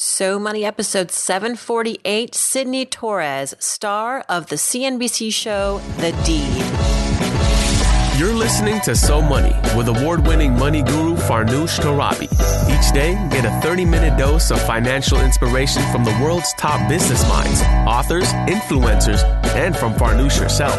[0.00, 6.56] So Money episode 748 Sidney Torres, star of the CNBC show The Deed.
[8.16, 12.28] You're listening to So Money with award winning money guru Farnoosh Torabi.
[12.70, 17.28] Each day, get a 30 minute dose of financial inspiration from the world's top business
[17.28, 19.24] minds, authors, influencers,
[19.56, 20.78] and from Farnoosh herself.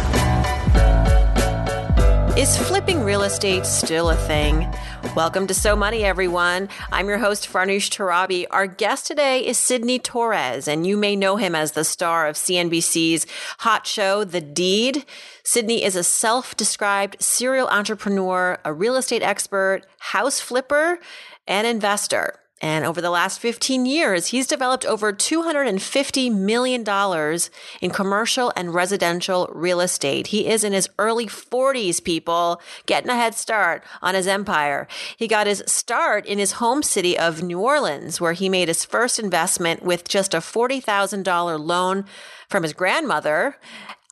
[2.37, 4.65] Is flipping real estate still a thing?
[5.17, 6.69] Welcome to So Money, everyone.
[6.89, 8.45] I'm your host, Farnoosh Torabi.
[8.49, 12.37] Our guest today is Sidney Torres, and you may know him as the star of
[12.37, 13.27] CNBC's
[13.59, 15.05] hot show, The Deed.
[15.43, 20.99] Sidney is a self described serial entrepreneur, a real estate expert, house flipper,
[21.45, 22.40] and investor.
[22.61, 26.85] And over the last 15 years, he's developed over $250 million
[27.81, 30.27] in commercial and residential real estate.
[30.27, 34.87] He is in his early 40s, people, getting a head start on his empire.
[35.17, 38.85] He got his start in his home city of New Orleans, where he made his
[38.85, 42.05] first investment with just a $40,000 loan
[42.47, 43.57] from his grandmother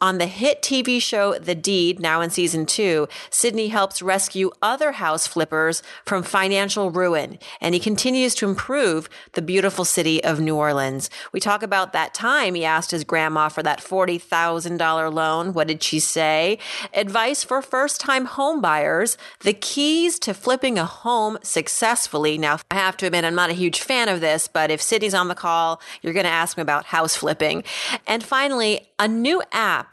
[0.01, 4.93] on the hit TV show The Deed, now in season two, Sidney helps rescue other
[4.93, 10.55] house flippers from financial ruin, and he continues to improve the beautiful city of New
[10.55, 11.09] Orleans.
[11.33, 15.53] We talk about that time he asked his grandma for that $40,000 loan.
[15.53, 16.59] What did she say?
[16.93, 22.37] Advice for first time homebuyers, the keys to flipping a home successfully.
[22.37, 25.13] Now, I have to admit, I'm not a huge fan of this, but if Sidney's
[25.13, 27.63] on the call, you're going to ask me about house flipping.
[28.07, 29.88] And finally, a new app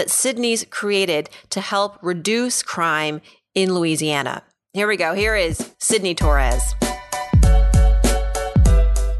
[0.00, 3.20] that Sidney's created to help reduce crime
[3.54, 4.42] in Louisiana.
[4.72, 5.12] Here we go.
[5.12, 6.74] Here is Sidney Torres.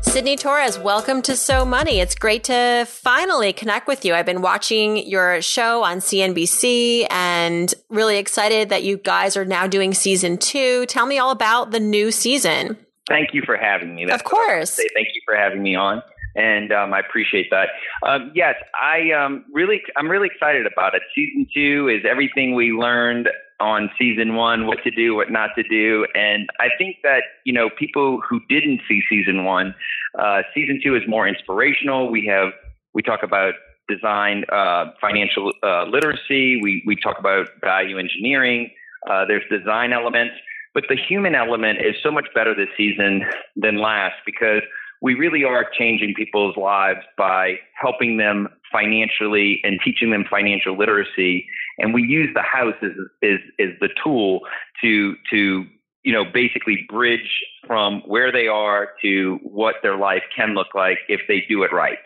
[0.01, 2.01] Sidney Torres, welcome to So Money.
[2.01, 4.15] It's great to finally connect with you.
[4.15, 9.67] I've been watching your show on CNBC and really excited that you guys are now
[9.67, 10.87] doing season two.
[10.87, 12.79] Tell me all about the new season.
[13.07, 14.07] Thank you for having me.
[14.07, 14.77] That's of course.
[14.77, 16.03] Thank you for having me on
[16.37, 17.69] and um, I appreciate that.
[18.07, 21.03] Um, yes, I um, really, I'm really excited about it.
[21.15, 23.29] Season two is everything we learned
[23.61, 27.53] on season one, what to do, what not to do, and I think that you
[27.53, 29.75] know people who didn't see season one,
[30.19, 32.11] uh, season two is more inspirational.
[32.11, 32.53] We have
[32.95, 33.55] we talk about
[33.89, 36.61] design, uh, financial uh, literacy.
[36.63, 38.71] We we talk about value engineering.
[39.09, 40.35] Uh, there's design elements,
[40.75, 43.25] but the human element is so much better this season
[43.57, 44.63] than last because
[45.01, 51.47] we really are changing people's lives by helping them financially and teaching them financial literacy.
[51.79, 52.91] And we use the house as,
[53.23, 54.41] as, as the tool
[54.83, 55.65] to, to,
[56.03, 60.99] you know, basically bridge from where they are to what their life can look like
[61.09, 61.99] if they do it right.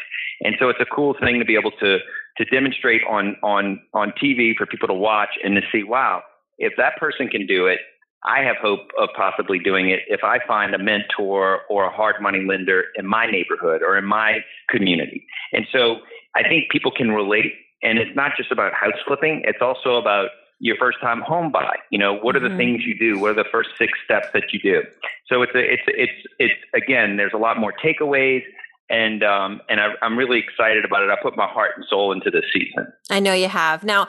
[0.43, 1.99] And so it's a cool thing to be able to,
[2.37, 6.23] to demonstrate on, on, on TV for people to watch and to see, wow,
[6.59, 7.81] if that person can do it,
[8.25, 12.17] I have hope of possibly doing it if I find a mentor or a hard
[12.21, 14.39] money lender in my neighborhood or in my
[14.71, 15.27] community.
[15.53, 15.99] And so
[16.35, 17.53] I think people can relate.
[17.83, 21.77] And it's not just about house flipping, it's also about your first time home buy.
[21.91, 22.57] You know, what are the mm-hmm.
[22.57, 23.19] things you do?
[23.19, 24.83] What are the first six steps that you do?
[25.29, 28.43] So it's a, it's it's it's again, there's a lot more takeaways
[28.91, 31.11] and um, and I, am really excited about it.
[31.11, 32.93] I put my heart and soul into this season.
[33.11, 33.83] I know you have.
[33.83, 34.07] Now,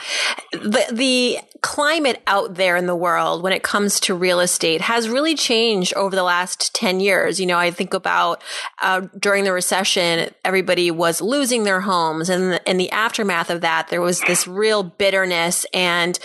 [0.51, 5.07] the the climate out there in the world when it comes to real estate has
[5.09, 7.39] really changed over the last ten years.
[7.39, 8.43] You know, I think about
[8.81, 13.87] uh, during the recession, everybody was losing their homes, and in the aftermath of that,
[13.87, 16.19] there was this real bitterness and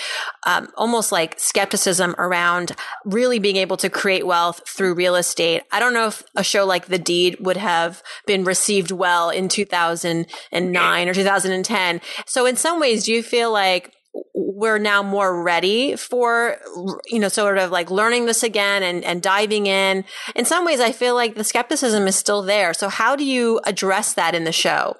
[0.44, 2.72] um, almost like skepticism around
[3.04, 5.62] really being able to create wealth through real estate.
[5.70, 9.30] I don't know if a show like The Deed would have been been received well
[9.30, 12.00] in 2009 or 2010.
[12.26, 13.94] So in some ways, do you feel like
[14.34, 16.56] we're now more ready for,
[17.06, 20.04] you know, sort of like learning this again and, and diving in.
[20.34, 22.74] In some ways, I feel like the skepticism is still there.
[22.74, 24.96] So how do you address that in the show?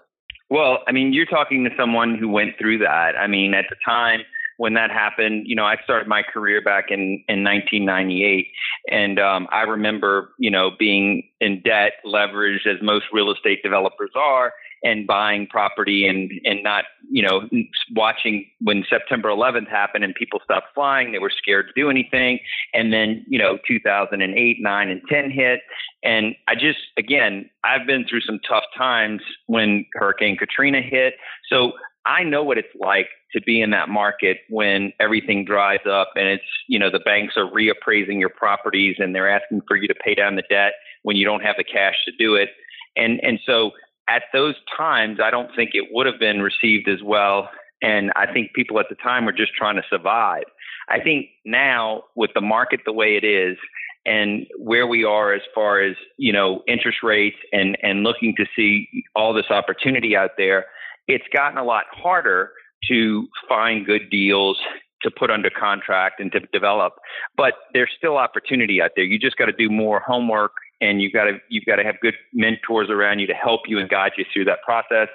[0.49, 3.17] Well, I mean, you're talking to someone who went through that.
[3.19, 4.20] I mean, at the time,
[4.61, 8.49] when that happened, you know, I started my career back in, in 1998.
[8.91, 14.11] And um, I remember, you know, being in debt, leveraged as most real estate developers
[14.15, 14.53] are,
[14.83, 17.49] and buying property and, and not, you know,
[17.97, 21.12] watching when September 11th happened and people stopped flying.
[21.12, 22.39] They were scared to do anything.
[22.75, 25.61] And then, you know, 2008, 9, and 10 hit.
[26.05, 31.15] And I just, again, I've been through some tough times when Hurricane Katrina hit.
[31.51, 31.73] So
[32.11, 36.27] I know what it's like to be in that market when everything dries up and
[36.27, 39.95] it's, you know, the banks are reappraising your properties and they're asking for you to
[39.95, 40.73] pay down the debt
[41.05, 42.49] when you don't have the cash to do it.
[42.97, 43.71] And, and so
[44.09, 47.49] at those times, I don't think it would have been received as well.
[47.81, 50.43] And I think people at the time were just trying to survive.
[50.89, 53.57] I think now, with the market the way it is,
[54.05, 58.47] and where we are as far as you know interest rates and and looking to
[58.57, 60.67] see all this opportunity out there,
[61.11, 62.53] it's gotten a lot harder
[62.89, 64.59] to find good deals
[65.03, 66.95] to put under contract and to develop.
[67.37, 69.05] But there's still opportunity out there.
[69.05, 71.97] You just got to do more homework and you've got to you've got to have
[72.01, 75.09] good mentors around you to help you and guide you through that process.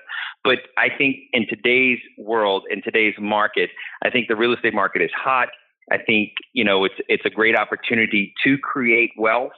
[0.44, 3.70] But I think in today's world, in today's market,
[4.04, 5.50] I think the real estate market is hot.
[5.92, 9.52] I think you know it's it's a great opportunity to create wealth.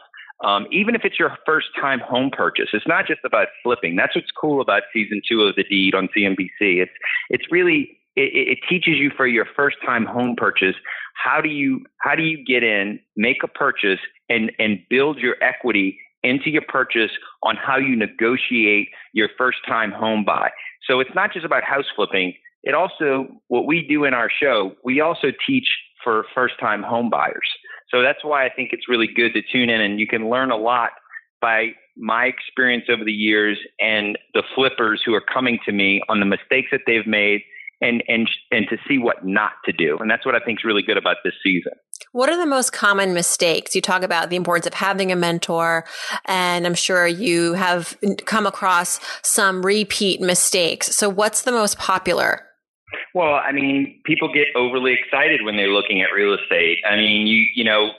[0.43, 3.95] Um, even if it's your first time home purchase, it's not just about flipping.
[3.95, 6.81] That's what's cool about season two of the deed on CNBC.
[6.81, 6.91] It's
[7.29, 10.75] it's really it, it teaches you for your first time home purchase
[11.17, 13.99] how do you how do you get in, make a purchase,
[14.29, 17.11] and and build your equity into your purchase
[17.43, 20.49] on how you negotiate your first time home buy.
[20.87, 22.33] So it's not just about house flipping.
[22.63, 25.67] It also what we do in our show, we also teach
[26.03, 27.49] for first time home buyers.
[27.89, 30.51] So that's why I think it's really good to tune in and you can learn
[30.51, 30.91] a lot
[31.41, 36.19] by my experience over the years and the flippers who are coming to me on
[36.19, 37.41] the mistakes that they've made
[37.81, 39.97] and and and to see what not to do.
[39.99, 41.73] And that's what I think is really good about this season.
[42.11, 43.75] What are the most common mistakes?
[43.75, 45.85] You talk about the importance of having a mentor,
[46.25, 50.95] and I'm sure you have come across some repeat mistakes.
[50.95, 52.46] So, what's the most popular?
[53.13, 56.77] Well, I mean, people get overly excited when they're looking at real estate.
[56.89, 57.91] I mean, you you know,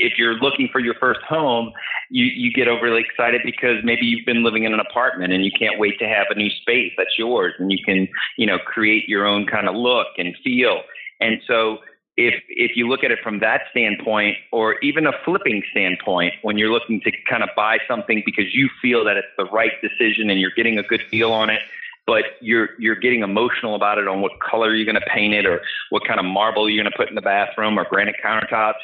[0.00, 1.72] if you're looking for your first home,
[2.10, 5.52] you you get overly excited because maybe you've been living in an apartment and you
[5.56, 9.08] can't wait to have a new space that's yours and you can, you know, create
[9.08, 10.82] your own kind of look and feel.
[11.20, 11.78] And so
[12.16, 16.58] if if you look at it from that standpoint or even a flipping standpoint when
[16.58, 20.28] you're looking to kind of buy something because you feel that it's the right decision
[20.30, 21.60] and you're getting a good deal on it
[22.06, 25.46] but you're you're getting emotional about it on what color you're going to paint it
[25.46, 25.60] or
[25.90, 28.74] what kind of marble you're going to put in the bathroom or granite countertops.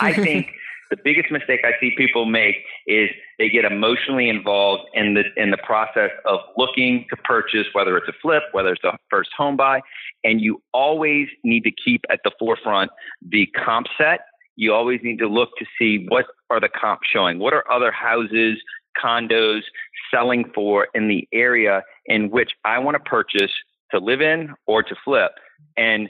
[0.00, 0.52] I think
[0.90, 2.56] the biggest mistake I see people make
[2.86, 7.96] is they get emotionally involved in the in the process of looking to purchase, whether
[7.96, 9.80] it's a flip, whether it's a first home buy,
[10.24, 12.90] and you always need to keep at the forefront
[13.26, 14.20] the comp set.
[14.56, 17.92] You always need to look to see what are the comps showing, what are other
[17.92, 18.58] houses,
[19.02, 19.62] condos
[20.12, 23.52] selling for in the area in which I want to purchase
[23.90, 25.32] to live in or to flip.
[25.76, 26.08] And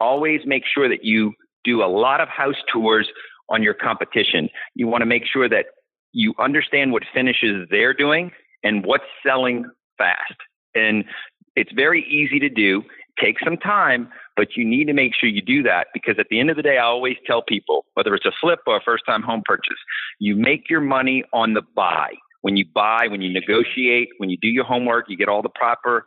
[0.00, 1.32] always make sure that you
[1.64, 3.08] do a lot of house tours
[3.48, 4.48] on your competition.
[4.74, 5.66] You want to make sure that
[6.12, 8.30] you understand what finishes they're doing
[8.62, 9.64] and what's selling
[9.98, 10.34] fast.
[10.74, 11.04] And
[11.56, 12.82] it's very easy to do.
[13.22, 16.38] Take some time, but you need to make sure you do that because at the
[16.38, 19.04] end of the day, I always tell people, whether it's a flip or a first
[19.06, 19.78] time home purchase,
[20.18, 22.12] you make your money on the buy
[22.46, 25.48] when you buy, when you negotiate, when you do your homework, you get all the
[25.48, 26.04] proper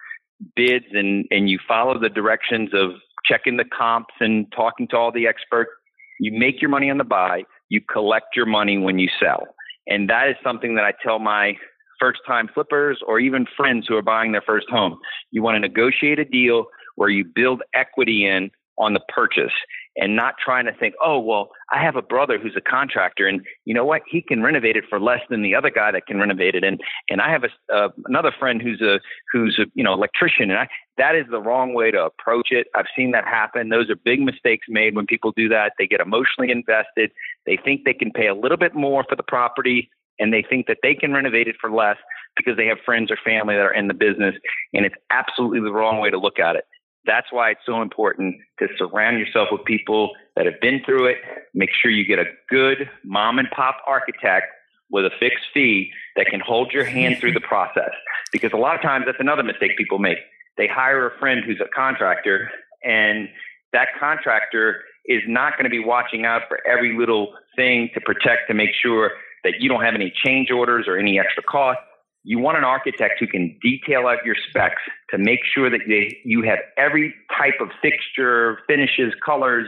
[0.56, 2.92] bids and, and you follow the directions of
[3.26, 5.70] checking the comps and talking to all the experts.
[6.18, 9.48] You make your money on the buy, you collect your money when you sell.
[9.88, 11.58] And that is something that I tell my
[12.00, 14.98] first time flippers or even friends who are buying their first home.
[15.32, 19.52] You want to negotiate a deal where you build equity in on the purchase
[19.98, 23.42] and not trying to think, oh, well, I have a brother who's a contractor, and
[23.66, 24.02] you know what?
[24.10, 26.80] He can renovate it for less than the other guy that can renovate it, and
[27.10, 29.00] and I have a uh, another friend who's a
[29.31, 30.68] who's a you know electrician, and I
[30.98, 32.68] that is the wrong way to approach it.
[32.76, 33.69] I've seen that happen.
[33.69, 35.74] Those are big mistakes made when people do that.
[35.78, 37.12] They get emotionally invested.
[37.45, 40.68] They think they can pay a little bit more for the property, and they think
[40.68, 41.98] that they can renovate it for less
[42.38, 44.36] because they have friends or family that are in the business,
[44.74, 46.66] and it's absolutely the wrong way to look at it.
[47.06, 51.18] That's why it's so important to surround yourself with people that have been through it.
[51.54, 54.48] Make sure you get a good mom and pop architect
[54.92, 57.92] with a fixed fee that can hold your hand through the process.
[58.32, 60.18] Because a lot of times that's another mistake people make.
[60.58, 62.50] They hire a friend who's a contractor
[62.84, 63.30] and
[63.72, 68.48] that contractor is not going to be watching out for every little thing to protect
[68.48, 69.12] to make sure
[69.44, 71.82] that you don't have any change orders or any extra costs
[72.23, 76.18] you want an architect who can detail out your specs to make sure that they,
[76.26, 79.68] you have every type of fixture, finishes, colors,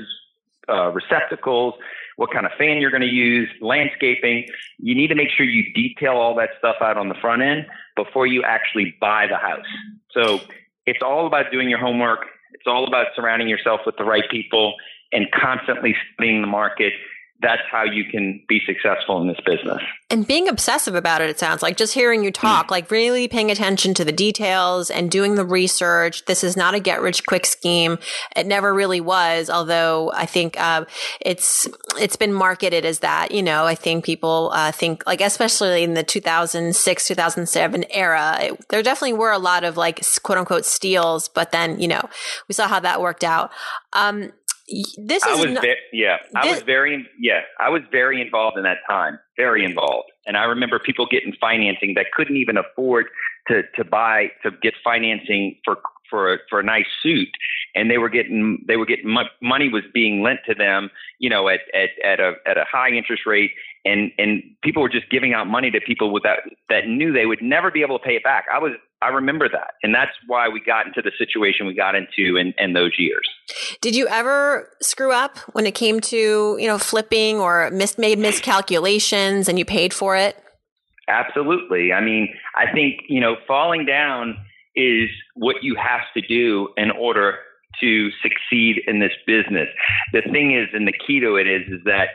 [0.70, 1.74] uh, receptacles,
[2.18, 4.46] what kind of fan you're going to use, landscaping.
[4.78, 7.66] You need to make sure you detail all that stuff out on the front end
[7.96, 9.66] before you actually buy the house.
[10.12, 10.42] So
[10.86, 12.26] it's all about doing your homework.
[12.54, 14.76] It's all about surrounding yourself with the right people
[15.12, 16.94] and constantly studying the market
[17.42, 19.82] that's how you can be successful in this business.
[20.12, 22.72] And being obsessive about it, it sounds like just hearing you talk, mm.
[22.72, 26.26] like really paying attention to the details and doing the research.
[26.26, 27.98] This is not a get rich quick scheme.
[28.36, 30.86] It never really was, although I think uh,
[31.20, 31.68] it's
[32.00, 33.32] it's been marketed as that.
[33.32, 38.70] You know, I think people uh, think like, especially in the 2006 2007 era, it,
[38.70, 42.02] there definitely were a lot of like quote unquote steals, but then you know
[42.48, 43.52] we saw how that worked out.
[43.94, 44.32] Um,
[44.98, 48.64] this is I was ve- yeah I was very yeah I was very involved in
[48.64, 49.72] that time very mm-hmm.
[49.72, 50.12] involved.
[50.26, 53.08] And I remember people getting financing that couldn't even afford
[53.48, 55.78] to to buy to get financing for
[56.10, 57.30] for a, for a nice suit.
[57.74, 61.48] And they were getting they were getting money was being lent to them you know
[61.50, 63.52] at at at a at a high interest rate
[63.86, 67.26] and and people were just giving out money to people with that that knew they
[67.26, 69.74] would never be able to pay it back I was I remember that.
[69.82, 73.28] And that's why we got into the situation we got into in, in those years.
[73.82, 78.20] Did you ever screw up when it came to, you know, flipping or mis- made
[78.20, 80.38] miscalculations and you paid for it?
[81.08, 81.92] Absolutely.
[81.92, 84.38] I mean, I think, you know, falling down
[84.76, 87.40] is what you have to do in order
[87.82, 89.68] to succeed in this business.
[90.14, 92.10] The thing is, and the key to it is, is that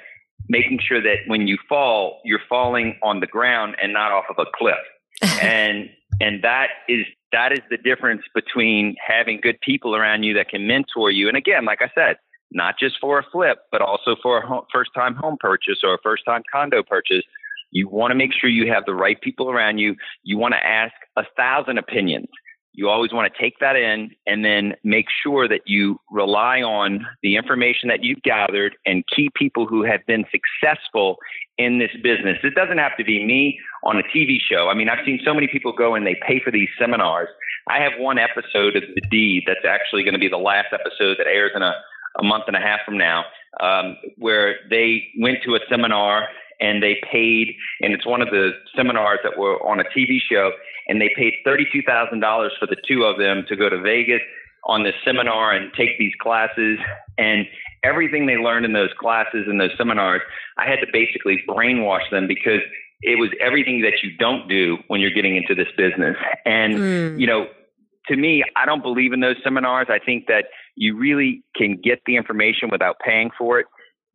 [0.49, 4.37] making sure that when you fall, you're falling on the ground and not off of
[4.39, 4.75] a cliff.
[5.41, 5.89] and
[6.21, 10.67] and that is that is the difference between having good people around you that can
[10.67, 11.29] mentor you.
[11.29, 12.17] And again, like I said,
[12.53, 15.99] not just for a flip, but also for a first time home purchase or a
[16.03, 17.23] first time condo purchase.
[17.73, 19.97] You want to make sure you have the right people around you.
[20.23, 22.29] You want to ask a thousand opinions.
[22.77, 27.07] You always want to take that in and then make sure that you rely on
[27.23, 31.17] the information that you've gathered and key people who have been successful
[31.57, 32.37] in this business.
[32.45, 34.69] It doesn't have to be me on a TV show.
[34.69, 37.29] I mean, I've seen so many people go and they pay for these seminars.
[37.67, 41.17] I have one episode of The Deed that's actually going to be the last episode
[41.19, 41.73] that airs in a,
[42.19, 43.25] a month and a half from now,
[43.59, 46.29] um, where they went to a seminar
[46.61, 50.53] and they paid, and it's one of the seminars that were on a TV show,
[50.89, 54.23] and they paid $32,000 for the two of them to go to Vegas
[54.67, 56.79] on this seminar and take these classes.
[57.19, 57.47] And
[57.85, 60.23] everything they learned in those classes and those seminars,
[60.59, 62.61] I had to basically brainwash them because
[63.03, 66.17] it was everything that you don't do when you're getting into this business.
[66.45, 67.21] And, mm.
[67.21, 67.47] you know,
[68.09, 69.89] to me, I don't believe in those seminars.
[69.91, 70.47] I think that
[70.77, 73.67] you really can get the information without paying for it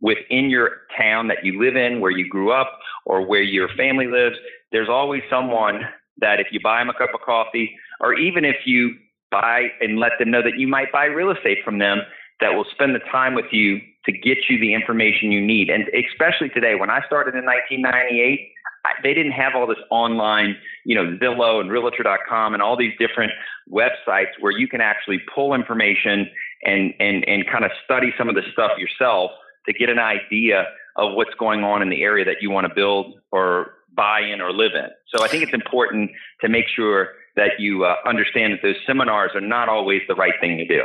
[0.01, 4.08] within your town that you live in, where you grew up, or where your family
[4.08, 4.36] lives.
[4.72, 5.81] There's always someone
[6.20, 8.96] that if you buy them a cup of coffee, or even if you
[9.31, 12.00] buy and let them know that you might buy real estate from them,
[12.41, 15.70] that will spend the time with you to get you the information you need.
[15.70, 18.51] And especially today, when I started in 1998,
[18.84, 22.93] I, they didn't have all this online, you know, Zillow and Realtor.com and all these
[22.98, 23.31] different
[23.72, 26.27] websites where you can actually pull information
[26.63, 29.31] and and and kind of study some of the stuff yourself
[29.67, 30.65] to get an idea
[30.97, 34.41] of what's going on in the area that you want to build or buy in
[34.41, 34.89] or live in.
[35.13, 39.31] So I think it's important to make sure that you uh, understand that those seminars
[39.35, 40.81] are not always the right thing to do.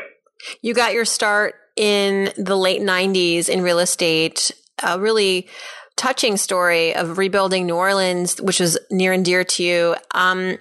[0.62, 4.50] You got your start in the late 90s in real estate,
[4.82, 5.48] a really
[5.96, 9.96] touching story of rebuilding New Orleans, which was near and dear to you.
[10.14, 10.58] Um,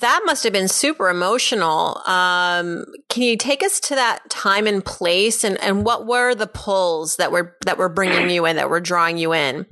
[0.00, 2.00] that must have been super emotional.
[2.06, 6.46] Um, can you take us to that time and place, and, and what were the
[6.46, 9.66] pulls that were that were bringing you in, that were drawing you in?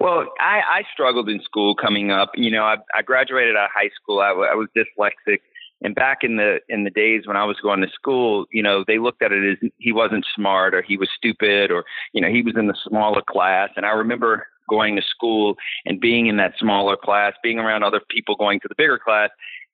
[0.00, 2.32] Well, I, I struggled in school coming up.
[2.34, 4.18] You know, I, I graduated out of high school.
[4.18, 5.38] I, I was dyslexic,
[5.80, 8.84] and back in the in the days when I was going to school, you know,
[8.86, 12.28] they looked at it as he wasn't smart or he was stupid or you know
[12.28, 13.70] he was in the smaller class.
[13.76, 18.00] And I remember going to school and being in that smaller class, being around other
[18.10, 19.30] people going to the bigger class,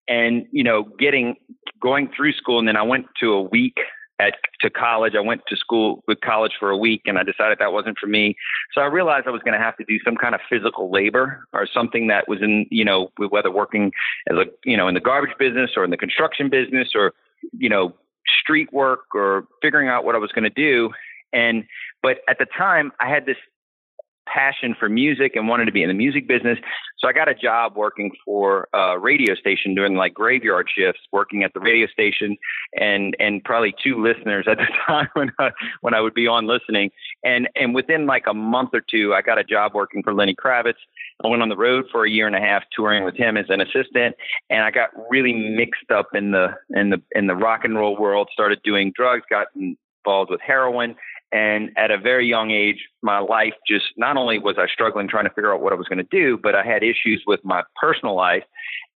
[0.09, 1.37] and you know, getting
[1.81, 2.59] going through school.
[2.59, 3.77] And then I went to a week
[4.21, 5.15] at to college.
[5.17, 8.07] I went to school with college for a week, and I decided that wasn't for
[8.07, 8.35] me.
[8.75, 11.47] So I realized I was going to have to do some kind of physical labor
[11.53, 13.93] or something that was in you know whether working
[14.31, 17.13] as a you know in the garbage business or in the construction business or
[17.53, 17.95] you know
[18.43, 20.91] street work or figuring out what I was going to do.
[21.33, 21.65] And
[22.03, 23.37] but at the time, I had this
[24.33, 26.59] passion for music and wanted to be in the music business.
[26.99, 31.45] So I got a job working for a radio station doing like graveyard shifts, working
[31.45, 32.37] at the radio station
[32.75, 36.47] and and probably two listeners at the time when I, when I would be on
[36.47, 36.91] listening.
[37.25, 40.35] And and within like a month or two, I got a job working for Lenny
[40.35, 40.75] Kravitz.
[41.25, 43.47] I went on the road for a year and a half touring with him as
[43.49, 44.17] an assistant,
[44.51, 47.97] and I got really mixed up in the in the in the rock and roll
[47.97, 48.29] world.
[48.33, 50.95] Started doing drugs, got involved with heroin,
[51.33, 55.25] and at a very young age, my life just not only was I struggling trying
[55.25, 57.63] to figure out what I was going to do, but I had issues with my
[57.81, 58.45] personal life.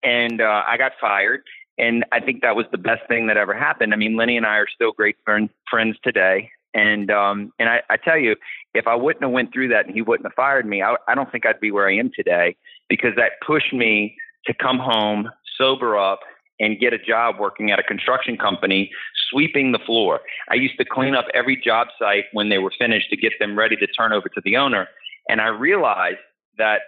[0.04, 1.42] And uh, I got fired.
[1.78, 3.94] And I think that was the best thing that ever happened.
[3.94, 6.52] I mean, Lenny and I are still great friend, friends today.
[6.74, 8.38] And um, and I, I tell you,
[8.74, 11.16] if I wouldn't have went through that and he wouldn't have fired me, I, I
[11.16, 12.56] don't think I'd be where I am today
[12.88, 16.22] because that pushed me to come home, sober up,
[16.62, 18.92] and get a job working at a construction company,
[19.32, 20.20] sweeping the floor.
[20.50, 23.58] I used to clean up every job site when they were finished to get them
[23.58, 24.88] ready to turn over to the owner.
[25.30, 26.20] And I realized
[26.58, 26.82] that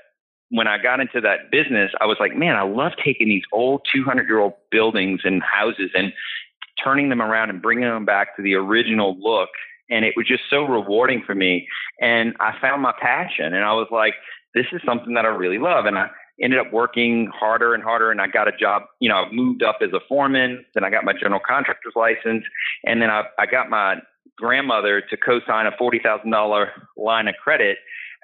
[0.50, 3.82] when I got into that business, I was like, man, I love taking these old
[3.94, 6.14] 200 year old buildings and houses and
[6.84, 9.50] turning them around and bringing them back to the original look.
[9.90, 11.68] And it was just so rewarding for me.
[12.02, 14.14] And I found my passion and I was like,
[14.54, 15.86] this is something that I really love.
[15.86, 16.10] And I
[16.42, 19.64] ended up working harder and harder and I got a job, you know, I moved
[19.64, 22.44] up as a foreman, then I got my general contractor's license,
[22.86, 23.98] and then I, I got my
[24.38, 27.78] grandmother to co-sign a $40,000 line of credit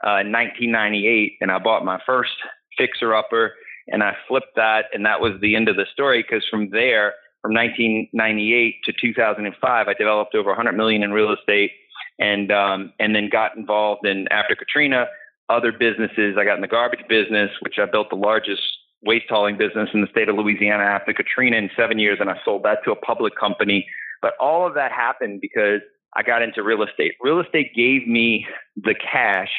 [0.05, 2.31] uh, in 1998, and I bought my first
[2.77, 3.53] fixer upper,
[3.87, 6.23] and I flipped that, and that was the end of the story.
[6.23, 11.71] Because from there, from 1998 to 2005, I developed over 100 million in real estate,
[12.17, 15.07] and um, and then got involved in after Katrina,
[15.49, 16.37] other businesses.
[16.39, 18.61] I got in the garbage business, which I built the largest
[19.03, 22.37] waste hauling business in the state of Louisiana after Katrina in seven years, and I
[22.43, 23.87] sold that to a public company.
[24.21, 25.81] But all of that happened because
[26.15, 27.13] I got into real estate.
[27.21, 29.49] Real estate gave me the cash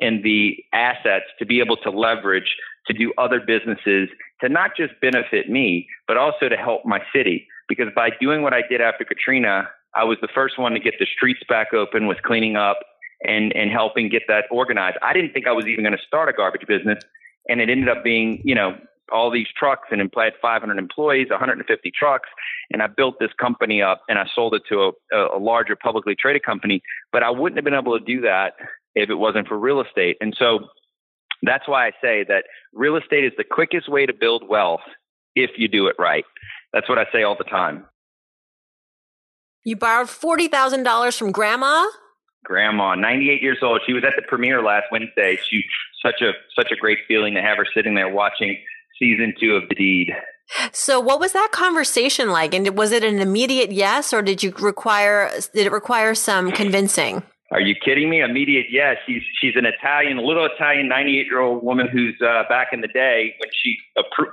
[0.00, 4.08] and the assets to be able to leverage to do other businesses
[4.40, 7.46] to not just benefit me, but also to help my city.
[7.68, 10.94] Because by doing what I did after Katrina, I was the first one to get
[10.98, 12.78] the streets back open with cleaning up
[13.24, 14.96] and, and helping get that organized.
[15.02, 17.02] I didn't think I was even going to start a garbage business.
[17.48, 18.76] And it ended up being, you know,
[19.12, 22.28] all these trucks and had 500 employees, 150 trucks,
[22.70, 26.14] and I built this company up and I sold it to a, a larger publicly
[26.14, 26.82] traded company.
[27.12, 28.54] But I wouldn't have been able to do that
[28.94, 30.16] if it wasn't for real estate.
[30.20, 30.68] And so
[31.42, 34.80] that's why I say that real estate is the quickest way to build wealth
[35.36, 36.24] if you do it right.
[36.72, 37.84] That's what I say all the time.
[39.64, 41.86] You borrowed $40,000 from grandma?
[42.44, 43.80] Grandma, 98 years old.
[43.86, 45.38] She was at the premiere last Wednesday.
[45.48, 45.62] She
[46.04, 48.56] such a such a great feeling to have her sitting there watching
[48.98, 50.12] season 2 of The Deed.
[50.72, 52.54] So what was that conversation like?
[52.54, 57.22] And was it an immediate yes or did you require did it require some convincing?
[57.54, 58.20] Are you kidding me?
[58.20, 58.96] Immediate yes.
[59.06, 62.80] She's she's an Italian, a little Italian, 98 year old woman who's uh, back in
[62.80, 63.76] the day when she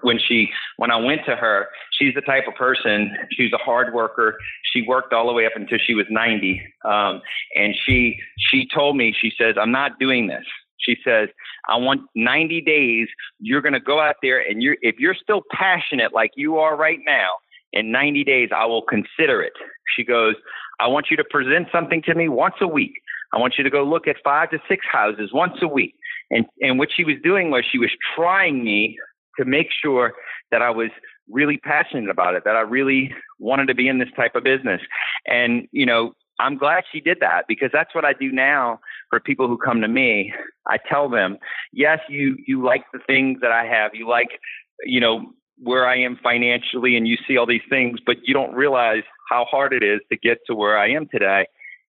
[0.01, 1.67] when she when I went to her.
[1.91, 3.15] She's the type of person.
[3.31, 4.39] She's a hard worker.
[4.73, 7.21] She worked all the way up until she was 90, um,
[7.55, 8.17] and she
[8.49, 10.45] she told me she says I'm not doing this.
[10.79, 11.29] She says
[11.69, 13.07] I want 90 days.
[13.39, 16.75] You're going to go out there and you if you're still passionate like you are
[16.75, 17.29] right now.
[17.73, 19.53] In 90 days, I will consider it.
[19.95, 20.35] She goes,
[20.81, 22.93] I want you to present something to me once a week.
[23.33, 25.95] I want you to go look at five to six houses once a week.
[26.31, 28.97] And, and what she was doing was she was trying me
[29.37, 30.13] to make sure
[30.49, 30.89] that I was
[31.29, 34.81] really passionate about it, that I really wanted to be in this type of business.
[35.25, 39.19] And, you know, I'm glad she did that because that's what I do now for
[39.19, 40.33] people who come to me.
[40.67, 41.37] I tell them,
[41.71, 43.91] yes, you, you like the things that I have.
[43.93, 44.39] You like,
[44.83, 48.53] you know, where I am financially and you see all these things, but you don't
[48.53, 51.45] realize how hard it is to get to where I am today.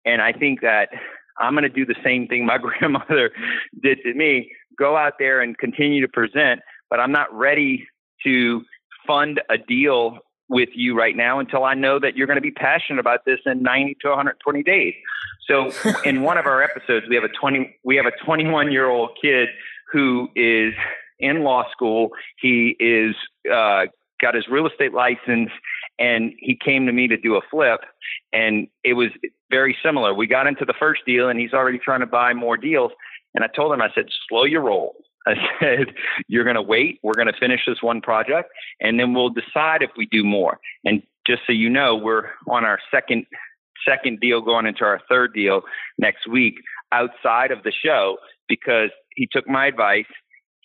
[0.06, 0.90] And I think that
[1.40, 3.32] I'm going to do the same thing my grandmother
[3.82, 7.88] did to me go out there and continue to present, but I'm not ready
[8.24, 8.62] to
[9.08, 12.52] fund a deal with you right now until I know that you're going to be
[12.52, 14.94] passionate about this in 90 to 120 days.
[15.48, 15.72] So
[16.06, 19.18] in one of our episodes, we have a 20, we have a 21 year old
[19.22, 19.50] kid
[19.92, 20.74] who is
[21.20, 22.10] in law school.
[22.40, 23.16] He is,
[23.52, 23.86] uh,
[24.22, 25.50] got his real estate license
[26.00, 27.82] and he came to me to do a flip
[28.34, 29.10] and it was
[29.50, 30.14] very similar.
[30.14, 32.92] We got into the first deal and he's already trying to buy more deals.
[33.34, 34.96] And I told him, I said, slow your roll.
[35.28, 35.94] I said,
[36.28, 37.00] you're going to wait.
[37.04, 38.50] We're going to finish this one project
[38.80, 40.60] and then we'll decide if we do more.
[40.84, 43.26] And just so you know, we're on our second,
[43.88, 45.62] second deal going into our third deal
[45.98, 46.56] next week
[46.92, 50.06] outside of the show because he took my advice.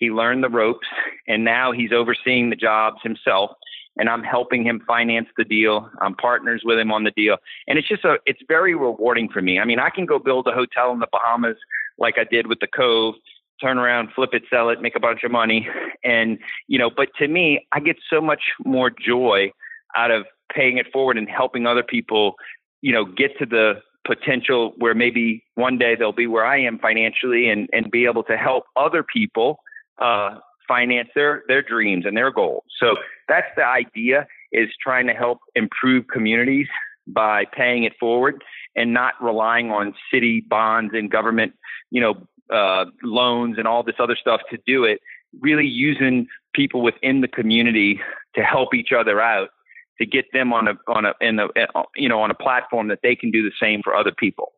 [0.00, 0.88] He learned the ropes
[1.28, 3.52] and now he's overseeing the jobs himself
[3.96, 5.90] and I'm helping him finance the deal.
[6.00, 7.36] I'm partners with him on the deal.
[7.68, 9.60] And it's just a, it's very rewarding for me.
[9.60, 11.56] I mean, I can go build a hotel in the Bahamas
[11.98, 13.14] like I did with the Cove,
[13.60, 15.68] turn around, flip it, sell it, make a bunch of money.
[16.02, 19.52] And, you know, but to me, I get so much more joy
[19.94, 22.36] out of paying it forward and helping other people,
[22.80, 26.78] you know, get to the potential where maybe one day they'll be where I am
[26.78, 29.60] financially and, and be able to help other people
[29.98, 32.64] uh, finance their their dreams and their goals.
[32.78, 32.96] So
[33.28, 36.68] that's the idea is trying to help improve communities
[37.06, 38.42] by paying it forward
[38.76, 41.52] and not relying on city bonds and government,
[41.90, 42.14] you know,
[42.52, 45.00] uh, loans and all this other stuff to do it.
[45.40, 48.00] Really using people within the community
[48.34, 49.50] to help each other out
[49.98, 51.48] to get them on a on a in the
[51.94, 54.52] you know on a platform that they can do the same for other people.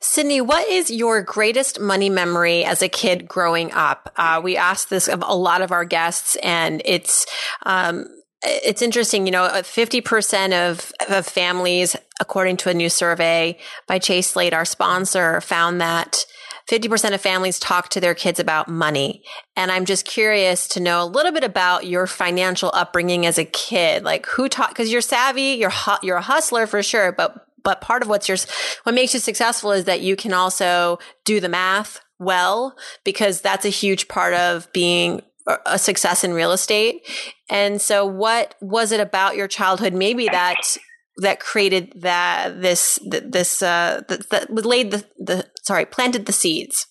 [0.00, 4.12] Sidney, what is your greatest money memory as a kid growing up?
[4.16, 7.26] Uh, we asked this of a lot of our guests, and it's
[7.64, 8.06] um,
[8.42, 9.26] it's interesting.
[9.26, 14.54] You know, fifty percent of of families, according to a new survey by Chase Slate,
[14.54, 16.24] our sponsor, found that
[16.70, 19.22] 50% of families talk to their kids about money.
[19.56, 23.44] And I'm just curious to know a little bit about your financial upbringing as a
[23.44, 24.04] kid.
[24.04, 27.80] Like who taught, cause you're savvy, you're, hu- you're a hustler for sure, but, but
[27.80, 28.38] part of what's your,
[28.84, 33.64] what makes you successful is that you can also do the math well, because that's
[33.64, 35.22] a huge part of being
[35.66, 37.02] a success in real estate.
[37.50, 40.76] And so what was it about your childhood maybe that
[41.18, 46.86] that created that this this uh that, that laid the the sorry planted the seeds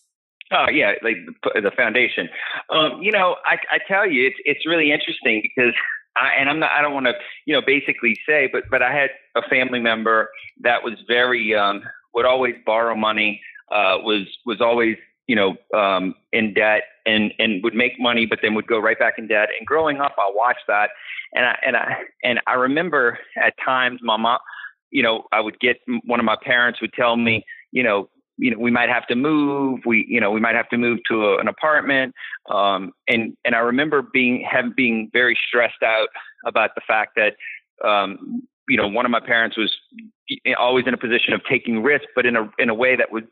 [0.52, 1.16] oh yeah like
[1.56, 2.30] the foundation
[2.70, 5.74] um you know i i tell you it's it's really interesting because
[6.16, 7.14] I, and I'm not, I don't want to,
[7.46, 10.30] you know, basically say, but, but I had a family member
[10.62, 14.98] that was very, um, would always borrow money, uh, was, was always,
[15.28, 19.00] you know, um, in debt and, and would make money, but then would go right
[19.00, 19.50] back in debt.
[19.58, 20.90] And growing up, I watched that
[21.34, 21.94] and I and I
[22.24, 24.40] and I remember at times my mom,
[24.92, 28.10] you know, I would get one of my parents would tell me, you know,
[28.42, 29.82] you know, we might have to move.
[29.86, 32.16] We, you know, we might have to move to a, an apartment.
[32.50, 36.08] Um, and and I remember being have being very stressed out
[36.46, 37.36] about the fact that,
[37.88, 39.72] um, you know, one of my parents was
[40.58, 43.28] always in a position of taking risks, but in a in a way that would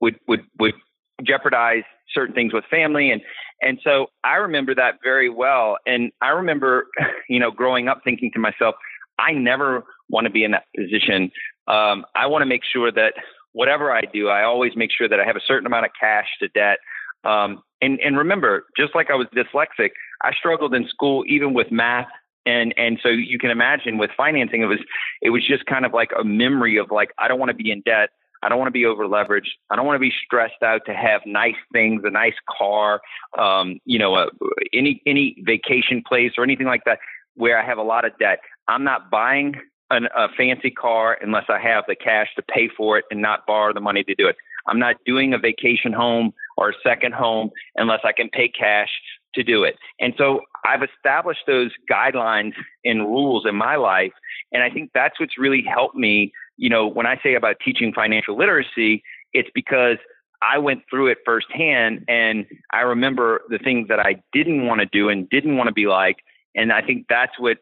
[0.00, 0.74] would would would
[1.22, 3.22] jeopardize certain things with family and
[3.62, 5.78] and so I remember that very well.
[5.86, 6.88] And I remember,
[7.28, 8.74] you know, growing up thinking to myself,
[9.18, 11.30] I never want to be in that position.
[11.66, 13.14] Um, I want to make sure that
[13.54, 16.28] whatever I do, I always make sure that I have a certain amount of cash
[16.40, 16.78] to debt.
[17.24, 19.90] Um, and, and remember, just like I was dyslexic,
[20.22, 22.08] I struggled in school even with math.
[22.46, 24.80] And and so you can imagine with financing, it was
[25.22, 27.70] it was just kind of like a memory of like I don't want to be
[27.70, 28.10] in debt.
[28.42, 29.48] I don't want to be over leveraged.
[29.70, 33.00] I don't want to be stressed out to have nice things, a nice car,
[33.38, 34.26] um, you know, a,
[34.74, 36.98] any any vacation place or anything like that
[37.34, 38.40] where I have a lot of debt.
[38.68, 39.54] I'm not buying
[39.90, 43.46] an, a fancy car unless I have the cash to pay for it and not
[43.46, 44.36] borrow the money to do it.
[44.66, 48.88] I'm not doing a vacation home or a second home unless I can pay cash
[49.34, 49.76] to do it.
[50.00, 52.52] And so I've established those guidelines
[52.84, 54.12] and rules in my life.
[54.52, 57.92] And I think that's what's really helped me you know, when I say about teaching
[57.92, 59.98] financial literacy, it's because
[60.42, 64.86] I went through it firsthand and I remember the things that I didn't want to
[64.86, 66.18] do and didn't want to be like.
[66.54, 67.58] And I think that's what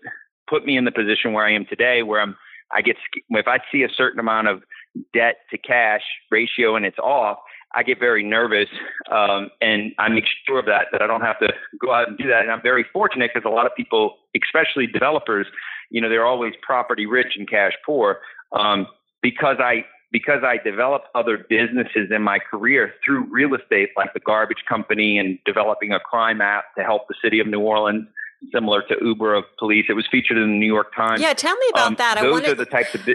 [0.53, 2.37] put me in the position where I am today, where I'm,
[2.71, 2.97] I get,
[3.31, 4.63] if I see a certain amount of
[5.15, 7.39] debt to cash ratio and it's off,
[7.75, 8.69] I get very nervous,
[9.11, 11.49] um, and I make sure of that that I don't have to
[11.81, 12.43] go out and do that.
[12.43, 15.47] And I'm very fortunate because a lot of people, especially developers,
[15.89, 18.19] you know, they're always property rich and cash poor
[18.53, 18.87] um,
[19.23, 24.21] because I because I developed other businesses in my career through real estate, like the
[24.21, 28.07] garbage company and developing a crime app to help the city of New Orleans,
[28.53, 29.87] similar to Uber of police.
[29.89, 31.21] It was featured in the New York Times.
[31.21, 32.17] Yeah, tell me about um, that.
[32.17, 32.51] Those I wanted...
[32.51, 33.09] are the types of.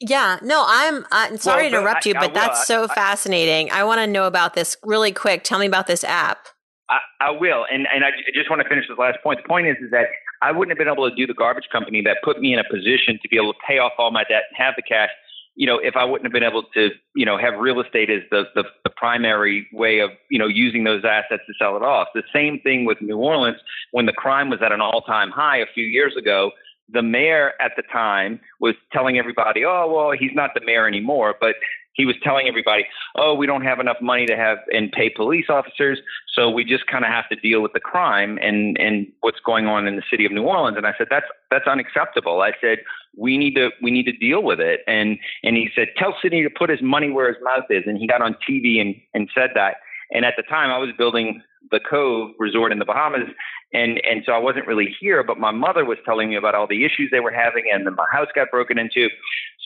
[0.00, 3.70] yeah, no, I'm, I'm sorry well, to interrupt I, you, but that's so I, fascinating.
[3.70, 5.44] I want to know about this really quick.
[5.44, 6.48] Tell me about this app.
[6.88, 9.40] I, I will, and and I just want to finish this last point.
[9.42, 10.06] The point is, is that
[10.42, 12.64] I wouldn't have been able to do the garbage company that put me in a
[12.70, 15.10] position to be able to pay off all my debt and have the cash.
[15.56, 18.22] You know, if I wouldn't have been able to, you know, have real estate as
[18.30, 22.08] the, the, the primary way of, you know, using those assets to sell it off.
[22.14, 23.58] The same thing with New Orleans
[23.90, 26.52] when the crime was at an all time high a few years ago
[26.92, 31.34] the mayor at the time was telling everybody, oh, well, he's not the mayor anymore,
[31.40, 31.56] but
[31.96, 32.84] he was telling everybody,
[33.16, 35.98] oh, we don't have enough money to have and pay police officers,
[36.32, 39.66] so we just kind of have to deal with the crime and and what's going
[39.66, 40.76] on in the city of New Orleans.
[40.76, 42.42] And I said, that's that's unacceptable.
[42.42, 42.78] I said,
[43.16, 44.80] we need to we need to deal with it.
[44.86, 47.84] And and he said, tell Sidney to put his money where his mouth is.
[47.86, 49.76] And he got on TV and and said that.
[50.12, 53.28] And at the time, I was building the Cove Resort in the Bahamas,
[53.72, 55.22] and and so I wasn't really here.
[55.22, 57.94] But my mother was telling me about all the issues they were having, and then
[57.94, 59.08] my house got broken into.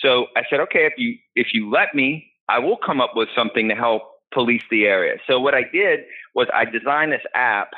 [0.02, 3.28] So I said, okay, if you if you let me, I will come up with
[3.34, 5.16] something to help police the area.
[5.26, 6.00] So what I did
[6.34, 7.70] was I designed this app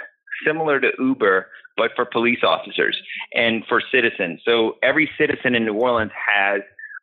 [0.46, 3.00] similar to Uber, but for police officers
[3.34, 4.40] and for citizens.
[4.44, 6.60] So every citizen in New Orleans has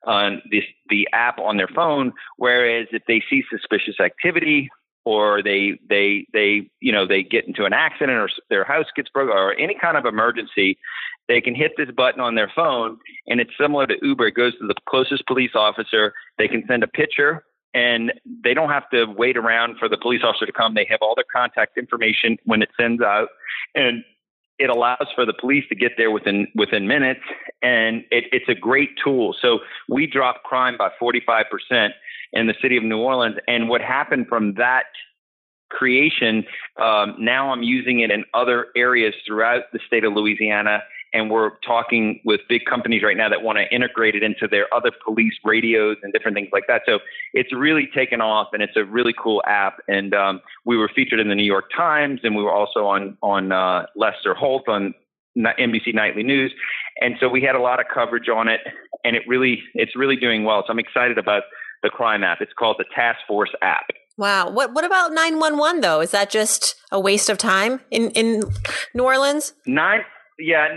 [0.07, 2.13] um, this, the app on their phone.
[2.37, 4.69] Whereas if they see suspicious activity
[5.05, 9.09] or they they they you know they get into an accident or their house gets
[9.09, 10.77] broken or any kind of emergency,
[11.27, 14.27] they can hit this button on their phone and it's similar to Uber.
[14.27, 16.13] It goes to the closest police officer.
[16.37, 20.21] They can send a picture and they don't have to wait around for the police
[20.23, 20.73] officer to come.
[20.73, 23.29] They have all their contact information when it sends out,
[23.75, 24.03] and
[24.59, 27.21] it allows for the police to get there within within minutes,
[27.61, 29.35] and it, it's a great tool.
[29.41, 31.93] So we dropped crime by 45 percent
[32.33, 34.85] in the city of New Orleans, and what happened from that
[35.69, 36.43] creation,
[36.81, 40.79] um, now I'm using it in other areas throughout the state of Louisiana
[41.13, 44.71] and we're talking with big companies right now that want to integrate it into their
[44.73, 46.83] other police radios and different things like that.
[46.85, 46.99] So
[47.33, 49.79] it's really taken off, and it's a really cool app.
[49.87, 53.17] And um, we were featured in the New York Times, and we were also on
[53.21, 54.93] on uh, Lester Holt on
[55.37, 56.53] NBC Nightly News,
[57.01, 58.61] and so we had a lot of coverage on it,
[59.03, 60.63] and it really it's really doing well.
[60.65, 61.43] So I'm excited about
[61.81, 62.39] the crime app.
[62.41, 63.85] It's called the Task Force app.
[64.17, 64.49] Wow.
[64.49, 66.01] What what about 911 though?
[66.01, 68.43] Is that just a waste of time in in
[68.93, 69.53] New Orleans?
[69.65, 70.01] Nine
[70.39, 70.67] yeah.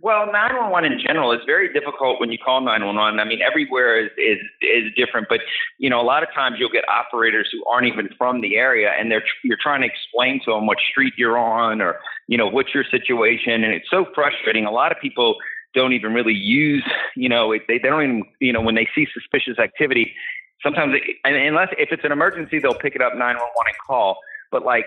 [0.00, 3.18] Well, 911 in general is very difficult when you call 911.
[3.18, 5.40] I mean, everywhere is, is, is different, but
[5.78, 8.90] you know, a lot of times you'll get operators who aren't even from the area
[8.96, 11.96] and they're, you're trying to explain to them what street you're on or,
[12.28, 13.64] you know, what's your situation.
[13.64, 14.66] And it's so frustrating.
[14.66, 15.36] A lot of people
[15.74, 16.84] don't even really use,
[17.16, 20.14] you know, they, they don't even, you know, when they see suspicious activity,
[20.62, 24.18] sometimes, it, unless if it's an emergency, they'll pick it up 911 and call.
[24.52, 24.86] But like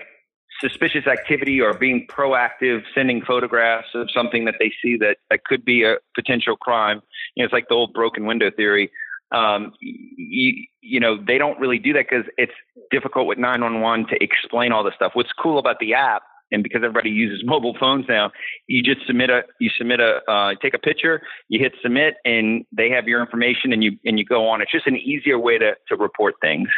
[0.62, 5.64] suspicious activity or being proactive, sending photographs of something that they see that, that could
[5.64, 7.02] be a potential crime.
[7.34, 8.90] You know, it's like the old broken window theory.
[9.32, 12.52] Um, you, you know, they don't really do that because it's
[12.90, 15.12] difficult with 911 to explain all this stuff.
[15.14, 18.30] What's cool about the app, and because everybody uses mobile phones now,
[18.66, 22.64] you just submit a, you submit a, uh, take a picture, you hit submit, and
[22.72, 24.60] they have your information, and you and you go on.
[24.60, 26.68] It's just an easier way to to report things.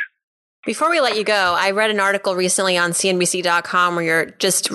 [0.67, 4.71] Before we let you go, I read an article recently on CNBC.com where you're just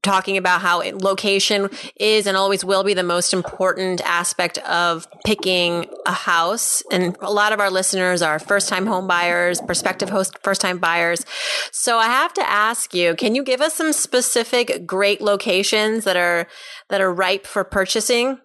[0.00, 5.86] talking about how location is and always will be the most important aspect of picking
[6.06, 6.84] a house.
[6.92, 10.78] And a lot of our listeners are first time home buyers, prospective host, first time
[10.78, 11.26] buyers.
[11.72, 16.16] So I have to ask you, can you give us some specific great locations that
[16.16, 16.46] are,
[16.88, 18.38] that are ripe for purchasing?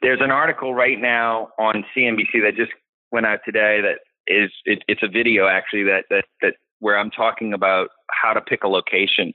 [0.00, 2.72] There's an article right now on CNBC that just
[3.12, 7.10] went out today that is it, it's a video actually that that that where I'm
[7.10, 9.32] talking about how to pick a location.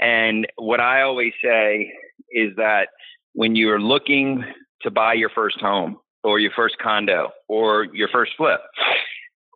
[0.00, 1.92] And what I always say
[2.30, 2.88] is that
[3.34, 4.44] when you're looking
[4.82, 8.60] to buy your first home or your first condo or your first flip,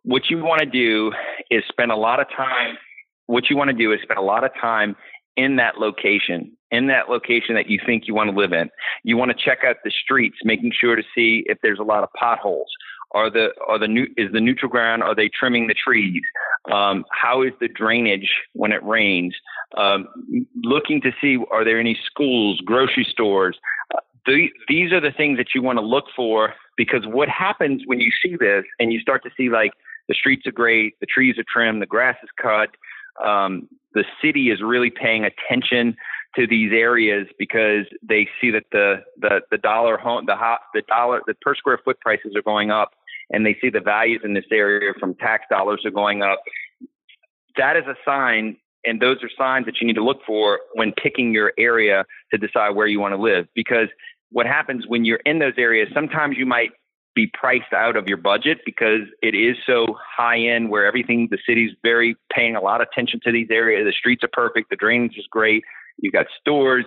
[0.03, 1.11] what you want to do
[1.51, 2.77] is spend a lot of time.
[3.25, 4.95] What you want to do is spend a lot of time
[5.35, 8.69] in that location, in that location that you think you want to live in.
[9.03, 12.03] You want to check out the streets, making sure to see if there's a lot
[12.03, 12.69] of potholes.
[13.11, 15.01] Are the are the new is the neutral ground?
[15.01, 16.21] Are they trimming the trees?
[16.71, 19.35] Um, how is the drainage when it rains?
[19.77, 20.07] Um,
[20.63, 23.57] looking to see are there any schools, grocery stores?
[23.95, 27.83] Uh, the, these are the things that you want to look for because what happens
[27.85, 29.71] when you see this and you start to see like
[30.09, 32.69] the streets are great, the trees are trimmed, the grass is cut,
[33.25, 35.95] um, the city is really paying attention
[36.35, 40.81] to these areas because they see that the the the dollar home the hot the
[40.87, 42.91] dollar the per square foot prices are going up
[43.29, 46.41] and they see the values in this area from tax dollars are going up.
[47.57, 50.93] That is a sign and those are signs that you need to look for when
[50.93, 53.87] picking your area to decide where you want to live because
[54.31, 56.71] what happens when you're in those areas sometimes you might
[57.17, 61.39] be priced out of your budget because it is so high end where everything the
[61.47, 63.83] city's very paying a lot of attention to these areas.
[63.87, 64.69] The streets are perfect.
[64.69, 65.63] The drainage is great
[65.97, 66.85] You've got stores.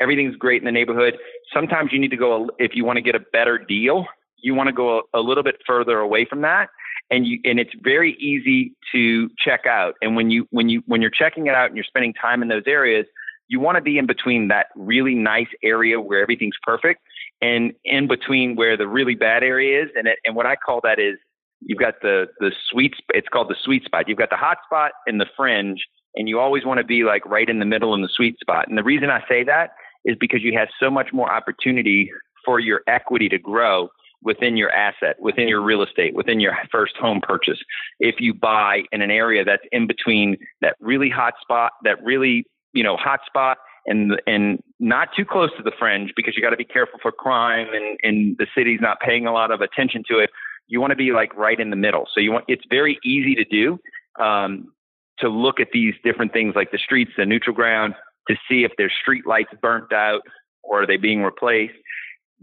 [0.00, 1.18] Everything's great in the neighborhood.
[1.52, 4.06] Sometimes you need to go, if you want to get a better deal,
[4.40, 6.68] you want to go a, a little bit further away from that.
[7.10, 9.94] And you, and it's very easy to check out.
[10.02, 12.48] And when you, when you, when you're checking it out and you're spending time in
[12.48, 13.06] those areas,
[13.48, 17.00] you want to be in between that really nice area where everything's perfect
[17.40, 19.90] and in between where the really bad area is.
[19.96, 21.16] And it, and what I call that is
[21.60, 24.06] you've got the, the sweet, it's called the sweet spot.
[24.06, 25.80] You've got the hot spot and the fringe
[26.18, 28.68] and you always want to be like right in the middle in the sweet spot.
[28.68, 29.70] And the reason I say that
[30.04, 32.10] is because you have so much more opportunity
[32.44, 33.88] for your equity to grow
[34.22, 37.58] within your asset, within your real estate, within your first home purchase.
[38.00, 42.44] If you buy in an area that's in between that really hot spot, that really,
[42.72, 46.50] you know, hot spot and and not too close to the fringe because you got
[46.50, 50.02] to be careful for crime and and the city's not paying a lot of attention
[50.08, 50.30] to it.
[50.66, 52.06] You want to be like right in the middle.
[52.12, 53.78] So you want it's very easy to do.
[54.22, 54.72] Um,
[55.20, 57.94] to look at these different things like the streets, the neutral ground,
[58.28, 60.20] to see if there's street lights burnt out
[60.62, 61.74] or are they being replaced.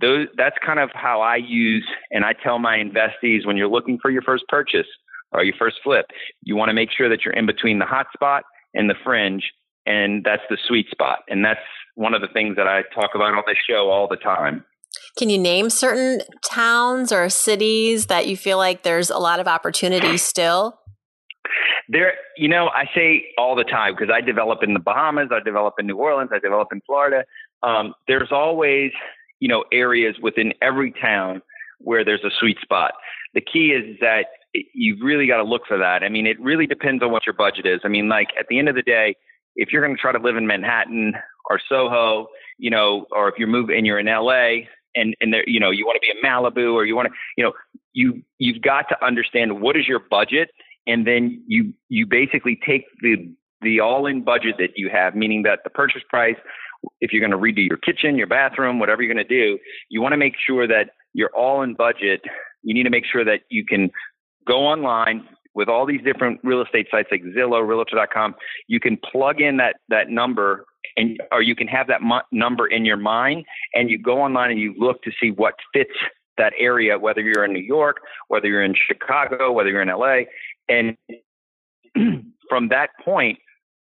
[0.01, 3.97] Those, that's kind of how I use and I tell my investees when you're looking
[4.01, 4.87] for your first purchase
[5.31, 6.05] or your first flip,
[6.41, 9.51] you want to make sure that you're in between the hot spot and the fringe,
[9.85, 11.19] and that's the sweet spot.
[11.29, 11.59] And that's
[11.95, 14.65] one of the things that I talk about on this show all the time.
[15.17, 19.47] Can you name certain towns or cities that you feel like there's a lot of
[19.47, 20.77] opportunity still?
[21.89, 25.39] There, you know, I say all the time because I develop in the Bahamas, I
[25.39, 27.25] develop in New Orleans, I develop in Florida.
[27.63, 28.91] um, there's always,
[29.39, 31.41] you know, areas within every town
[31.79, 32.93] where there's a sweet spot.
[33.33, 34.25] The key is that
[34.73, 36.03] you've really got to look for that.
[36.03, 37.81] I mean, it really depends on what your budget is.
[37.83, 39.15] I mean, like at the end of the day,
[39.55, 41.13] if you're going to try to live in Manhattan
[41.49, 45.43] or Soho, you know, or if you're moving and you're in LA and and there,
[45.47, 47.53] you know, you want to be in Malibu or you want to, you know,
[47.93, 50.49] you you've got to understand what is your budget,
[50.87, 55.59] and then you you basically take the the all-in budget that you have, meaning that
[55.63, 56.35] the purchase price,
[57.01, 59.57] if you're going to redo your kitchen, your bathroom, whatever you're going to do,
[59.89, 62.21] you want to make sure that you're all-in budget.
[62.61, 63.89] You need to make sure that you can
[64.45, 68.35] go online with all these different real estate sites like Zillow, Realtor.com.
[68.67, 70.65] You can plug in that that number
[70.97, 74.59] and or you can have that number in your mind and you go online and
[74.59, 75.91] you look to see what fits
[76.37, 80.25] that area whether you're in New York whether you're in Chicago whether you're in LA
[80.69, 80.97] and
[82.49, 83.37] from that point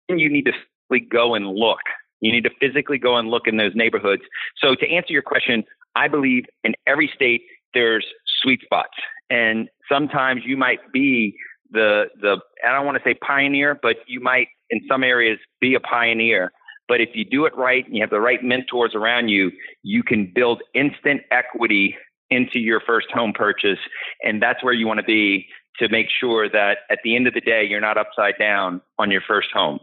[0.09, 1.79] you need to go and look
[2.21, 4.23] you need to physically go and look in those neighborhoods
[4.57, 5.63] so to answer your question
[5.95, 7.41] i believe in every state
[7.73, 8.05] there's
[8.41, 8.95] sweet spots
[9.29, 11.35] and sometimes you might be
[11.71, 15.75] the the I don't want to say pioneer, but you might in some areas be
[15.75, 16.51] a pioneer.
[16.87, 19.51] But if you do it right and you have the right mentors around you,
[19.83, 21.97] you can build instant equity
[22.29, 23.79] into your first home purchase.
[24.23, 25.47] And that's where you want to be
[25.79, 29.11] to make sure that at the end of the day, you're not upside down on
[29.11, 29.79] your first home.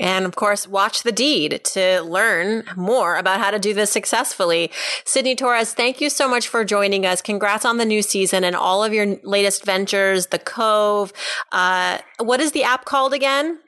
[0.00, 4.70] And of course, watch the deed to learn more about how to do this successfully.
[5.04, 7.20] Sidney Torres, thank you so much for joining us.
[7.20, 11.12] Congrats on the new season and all of your latest ventures, The Cove.
[11.52, 13.58] Uh, what is the app called again?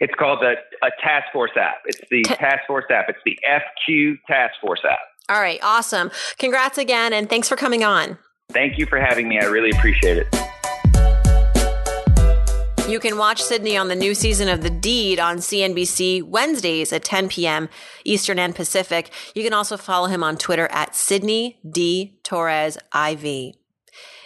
[0.00, 1.76] It's called the a Task Force app.
[1.84, 3.06] It's the T- Task Force app.
[3.08, 4.98] It's the FQ Task Force app.
[5.28, 6.10] All right, awesome.
[6.38, 8.18] Congrats again, and thanks for coming on.
[8.50, 9.38] Thank you for having me.
[9.38, 10.26] I really appreciate it.
[12.88, 17.04] You can watch Sidney on the new season of The Deed on CNBC Wednesdays at
[17.04, 17.68] 10 p.m.
[18.04, 19.10] Eastern and Pacific.
[19.34, 22.18] You can also follow him on Twitter at Sidney D.
[22.22, 23.54] Torres IV.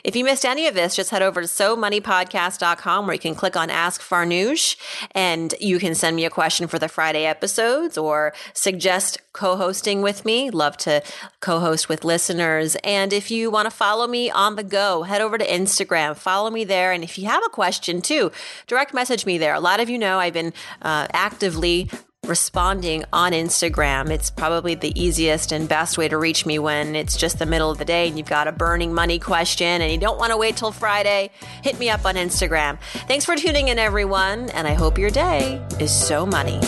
[0.05, 3.57] If you missed any of this, just head over to SoMoneyPodcast.com where you can click
[3.57, 4.77] on Ask Farnoosh
[5.13, 10.25] and you can send me a question for the Friday episodes or suggest co-hosting with
[10.25, 10.51] me.
[10.51, 11.03] Love to
[11.41, 12.77] co-host with listeners.
[12.85, 16.51] And if you want to follow me on the go, head over to Instagram, follow
[16.51, 16.93] me there.
[16.93, 18.31] And if you have a question too,
[18.67, 19.55] direct message me there.
[19.55, 20.53] A lot of you know I've been
[20.83, 21.91] uh, actively
[22.27, 24.11] responding on Instagram.
[24.11, 27.71] It's probably the easiest and best way to reach me when it's just the middle
[27.71, 30.37] of the day and you've got a burning money question and you don't want to
[30.37, 31.31] wait till Friday.
[31.63, 32.79] Hit me up on Instagram.
[33.09, 36.61] Thanks for tuning in, everyone, and I hope your day is so money.